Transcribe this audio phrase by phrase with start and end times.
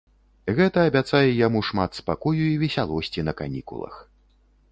[0.59, 4.01] Гэта абяцае яму шмат спакою і весялосці на канікулах.